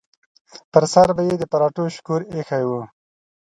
[0.71, 2.71] پر سر به یې د پراټو شکور ایښی و.